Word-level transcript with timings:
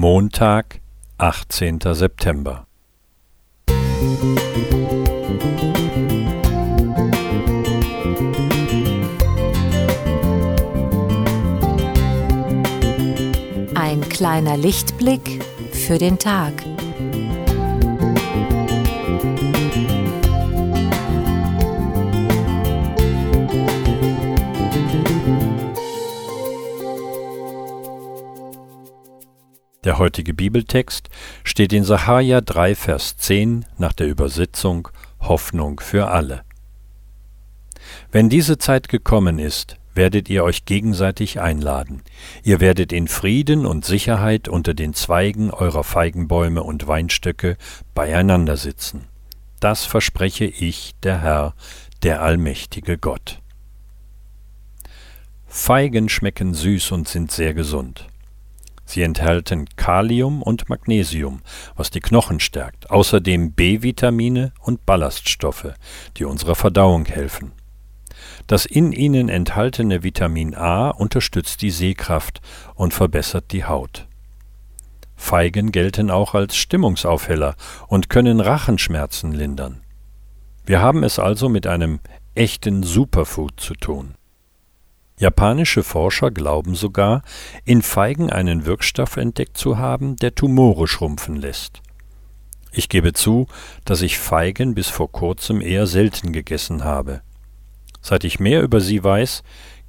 Montag, 0.00 0.80
18. 1.16 1.80
September. 1.92 2.68
Ein 13.74 14.08
kleiner 14.08 14.56
Lichtblick 14.56 15.42
für 15.72 15.98
den 15.98 16.20
Tag. 16.20 16.52
Der 29.88 29.98
heutige 29.98 30.34
Bibeltext 30.34 31.08
steht 31.44 31.72
in 31.72 31.82
Sacharja 31.82 32.42
3, 32.42 32.74
Vers 32.74 33.16
10 33.16 33.64
nach 33.78 33.94
der 33.94 34.06
Übersetzung 34.06 34.88
Hoffnung 35.18 35.80
für 35.80 36.08
alle. 36.08 36.42
Wenn 38.12 38.28
diese 38.28 38.58
Zeit 38.58 38.90
gekommen 38.90 39.38
ist, 39.38 39.78
werdet 39.94 40.28
ihr 40.28 40.44
euch 40.44 40.66
gegenseitig 40.66 41.40
einladen. 41.40 42.02
Ihr 42.42 42.60
werdet 42.60 42.92
in 42.92 43.08
Frieden 43.08 43.64
und 43.64 43.86
Sicherheit 43.86 44.46
unter 44.46 44.74
den 44.74 44.92
Zweigen 44.92 45.50
eurer 45.50 45.84
Feigenbäume 45.84 46.62
und 46.62 46.86
Weinstöcke 46.86 47.56
beieinander 47.94 48.58
sitzen. 48.58 49.06
Das 49.58 49.86
verspreche 49.86 50.44
ich, 50.44 50.96
der 51.02 51.22
Herr, 51.22 51.54
der 52.02 52.20
allmächtige 52.20 52.98
Gott. 52.98 53.40
Feigen 55.46 56.10
schmecken 56.10 56.52
süß 56.52 56.92
und 56.92 57.08
sind 57.08 57.32
sehr 57.32 57.54
gesund. 57.54 58.06
Sie 58.88 59.02
enthalten 59.02 59.66
Kalium 59.76 60.40
und 60.40 60.70
Magnesium, 60.70 61.42
was 61.76 61.90
die 61.90 62.00
Knochen 62.00 62.40
stärkt, 62.40 62.90
außerdem 62.90 63.52
B-Vitamine 63.52 64.54
und 64.62 64.86
Ballaststoffe, 64.86 65.74
die 66.16 66.24
unserer 66.24 66.54
Verdauung 66.54 67.04
helfen. 67.04 67.52
Das 68.46 68.64
in 68.64 68.92
ihnen 68.92 69.28
enthaltene 69.28 70.04
Vitamin 70.04 70.54
A 70.54 70.88
unterstützt 70.88 71.60
die 71.60 71.70
Sehkraft 71.70 72.40
und 72.76 72.94
verbessert 72.94 73.52
die 73.52 73.66
Haut. 73.66 74.08
Feigen 75.16 75.70
gelten 75.70 76.10
auch 76.10 76.32
als 76.32 76.56
Stimmungsaufheller 76.56 77.56
und 77.88 78.08
können 78.08 78.40
Rachenschmerzen 78.40 79.32
lindern. 79.32 79.82
Wir 80.64 80.80
haben 80.80 81.04
es 81.04 81.18
also 81.18 81.50
mit 81.50 81.66
einem 81.66 82.00
echten 82.34 82.82
Superfood 82.82 83.60
zu 83.60 83.74
tun. 83.74 84.14
Japanische 85.18 85.82
Forscher 85.82 86.30
glauben 86.30 86.74
sogar, 86.74 87.22
in 87.64 87.82
Feigen 87.82 88.30
einen 88.30 88.66
Wirkstoff 88.66 89.16
entdeckt 89.16 89.56
zu 89.56 89.76
haben, 89.76 90.16
der 90.16 90.34
Tumore 90.34 90.86
schrumpfen 90.86 91.36
lässt. 91.36 91.82
Ich 92.70 92.88
gebe 92.88 93.12
zu, 93.12 93.48
dass 93.84 94.02
ich 94.02 94.18
Feigen 94.18 94.74
bis 94.74 94.88
vor 94.88 95.10
kurzem 95.10 95.60
eher 95.60 95.86
selten 95.86 96.32
gegessen 96.32 96.84
habe. 96.84 97.22
Seit 98.00 98.22
ich 98.24 98.38
mehr 98.38 98.62
über 98.62 98.80
sie 98.80 99.02
weiß, 99.02 99.42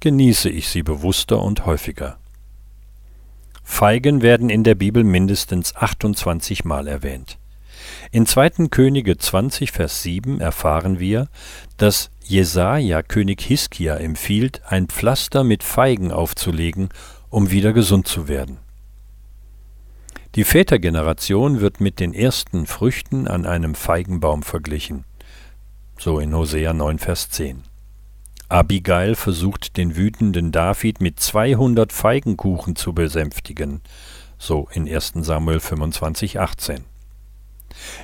genieße 0.00 0.48
ich 0.48 0.68
sie 0.68 0.82
bewusster 0.82 1.42
und 1.42 1.66
häufiger. 1.66 2.18
Feigen 3.64 4.22
werden 4.22 4.48
in 4.48 4.62
der 4.62 4.76
Bibel 4.76 5.02
mindestens 5.02 5.74
28 5.74 6.64
Mal 6.64 6.86
erwähnt. 6.86 7.38
In 8.10 8.26
2. 8.26 8.68
Könige 8.70 9.16
20, 9.16 9.72
Vers 9.72 10.02
7 10.02 10.40
erfahren 10.40 10.98
wir, 10.98 11.28
dass 11.76 12.10
Jesaja 12.22 13.02
König 13.02 13.40
Hiskia 13.42 13.96
empfiehlt, 13.96 14.62
ein 14.66 14.88
Pflaster 14.88 15.44
mit 15.44 15.62
Feigen 15.62 16.12
aufzulegen, 16.12 16.88
um 17.30 17.50
wieder 17.50 17.72
gesund 17.72 18.08
zu 18.08 18.28
werden. 18.28 18.58
Die 20.34 20.44
Vätergeneration 20.44 21.60
wird 21.60 21.80
mit 21.80 21.98
den 21.98 22.12
ersten 22.12 22.66
Früchten 22.66 23.26
an 23.26 23.46
einem 23.46 23.74
Feigenbaum 23.74 24.42
verglichen. 24.42 25.04
So 25.98 26.18
in 26.18 26.34
Hosea 26.34 26.74
9, 26.74 26.98
Vers 26.98 27.30
10. 27.30 27.62
Abigail 28.48 29.14
versucht 29.14 29.76
den 29.76 29.96
wütenden 29.96 30.52
David 30.52 31.00
mit 31.00 31.18
200 31.18 31.92
Feigenkuchen 31.92 32.76
zu 32.76 32.92
besänftigen. 32.92 33.80
So 34.38 34.68
in 34.72 34.88
1. 34.88 35.14
Samuel 35.16 35.58
25, 35.58 36.38
18. 36.38 36.84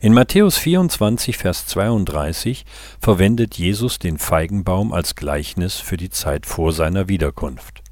In 0.00 0.14
Matthäus 0.14 0.58
24, 0.58 1.36
Vers 1.36 1.66
32 1.66 2.64
verwendet 3.00 3.56
Jesus 3.56 3.98
den 3.98 4.18
Feigenbaum 4.18 4.92
als 4.92 5.14
Gleichnis 5.14 5.76
für 5.76 5.96
die 5.96 6.10
Zeit 6.10 6.46
vor 6.46 6.72
seiner 6.72 7.08
Wiederkunft. 7.08 7.82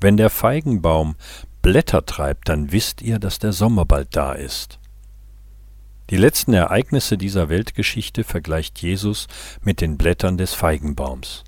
Wenn 0.00 0.16
der 0.16 0.30
Feigenbaum 0.30 1.16
Blätter 1.62 2.06
treibt, 2.06 2.48
dann 2.48 2.72
wisst 2.72 3.02
ihr, 3.02 3.18
dass 3.18 3.38
der 3.38 3.52
Sommer 3.52 3.84
bald 3.84 4.14
da 4.16 4.32
ist. 4.32 4.78
Die 6.10 6.16
letzten 6.16 6.54
Ereignisse 6.54 7.18
dieser 7.18 7.48
Weltgeschichte 7.48 8.24
vergleicht 8.24 8.80
Jesus 8.80 9.26
mit 9.62 9.80
den 9.80 9.98
Blättern 9.98 10.38
des 10.38 10.54
Feigenbaums. 10.54 11.44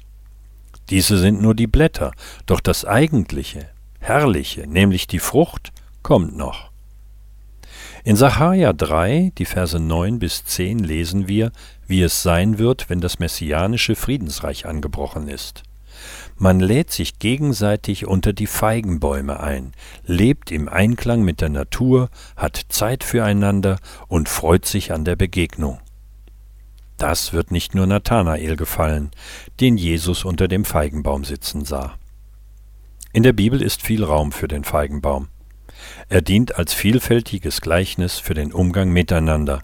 Diese 0.90 1.16
sind 1.16 1.40
nur 1.40 1.54
die 1.54 1.68
Blätter, 1.68 2.12
doch 2.46 2.60
das 2.60 2.84
Eigentliche, 2.84 3.70
Herrliche, 4.00 4.66
nämlich 4.66 5.06
die 5.06 5.20
Frucht, 5.20 5.72
kommt 6.02 6.36
noch. 6.36 6.69
In 8.02 8.16
Sacharja 8.16 8.72
3, 8.72 9.32
die 9.36 9.44
Verse 9.44 9.78
9 9.78 10.18
bis 10.18 10.44
10 10.46 10.78
lesen 10.78 11.28
wir, 11.28 11.52
wie 11.86 12.00
es 12.00 12.22
sein 12.22 12.58
wird, 12.58 12.88
wenn 12.88 13.02
das 13.02 13.18
messianische 13.18 13.94
Friedensreich 13.94 14.64
angebrochen 14.64 15.28
ist. 15.28 15.62
Man 16.38 16.60
lädt 16.60 16.90
sich 16.90 17.18
gegenseitig 17.18 18.06
unter 18.06 18.32
die 18.32 18.46
Feigenbäume 18.46 19.40
ein, 19.40 19.72
lebt 20.06 20.50
im 20.50 20.70
Einklang 20.70 21.22
mit 21.22 21.42
der 21.42 21.50
Natur, 21.50 22.08
hat 22.36 22.62
Zeit 22.70 23.04
füreinander 23.04 23.78
und 24.08 24.30
freut 24.30 24.64
sich 24.64 24.92
an 24.92 25.04
der 25.04 25.16
Begegnung. 25.16 25.78
Das 26.96 27.34
wird 27.34 27.50
nicht 27.50 27.74
nur 27.74 27.86
Nathanael 27.86 28.56
gefallen, 28.56 29.10
den 29.60 29.76
Jesus 29.76 30.24
unter 30.24 30.48
dem 30.48 30.64
Feigenbaum 30.64 31.24
sitzen 31.24 31.66
sah. 31.66 31.96
In 33.12 33.22
der 33.22 33.34
Bibel 33.34 33.60
ist 33.60 33.82
viel 33.82 34.04
Raum 34.04 34.32
für 34.32 34.48
den 34.48 34.64
Feigenbaum. 34.64 35.28
Er 36.08 36.22
dient 36.22 36.56
als 36.56 36.74
vielfältiges 36.74 37.60
Gleichnis 37.60 38.18
für 38.18 38.34
den 38.34 38.52
Umgang 38.52 38.90
miteinander, 38.90 39.62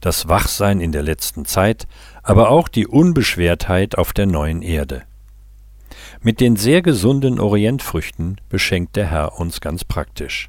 das 0.00 0.28
Wachsein 0.28 0.80
in 0.80 0.92
der 0.92 1.02
letzten 1.02 1.44
Zeit, 1.44 1.86
aber 2.22 2.50
auch 2.50 2.68
die 2.68 2.86
Unbeschwertheit 2.86 3.98
auf 3.98 4.12
der 4.12 4.26
neuen 4.26 4.62
Erde. 4.62 5.02
Mit 6.20 6.40
den 6.40 6.56
sehr 6.56 6.82
gesunden 6.82 7.38
Orientfrüchten 7.38 8.40
beschenkt 8.48 8.96
der 8.96 9.10
Herr 9.10 9.38
uns 9.38 9.60
ganz 9.60 9.84
praktisch. 9.84 10.48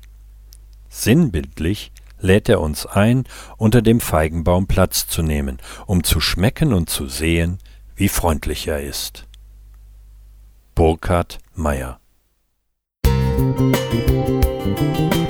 Sinnbildlich 0.90 1.92
lädt 2.20 2.50
er 2.50 2.62
uns 2.62 2.86
ein, 2.86 3.26
unter 3.58 3.82
dem 3.82 4.00
Feigenbaum 4.00 4.68
Platz 4.68 5.08
zu 5.08 5.22
nehmen, 5.22 5.60
um 5.86 6.04
zu 6.04 6.20
schmecken 6.20 6.74
und 6.74 6.90
zu 6.90 7.08
sehen, 7.08 7.60
wie 7.96 8.10
freundlich 8.10 8.68
er 8.68 8.82
ist. 8.82 9.26
Burkhard 10.74 11.40
Meyer 11.54 12.00
Musik 13.38 13.97
Thank 14.78 15.16
you. 15.16 15.27